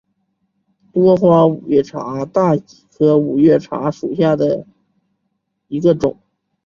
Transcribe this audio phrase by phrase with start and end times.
[0.91, 4.65] 多花五月茶为大戟科五月茶属下的
[5.67, 6.17] 一个种。